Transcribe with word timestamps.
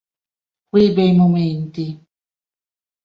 Quei 0.69 0.87
bei 0.95 1.09
momenti... 1.19 1.85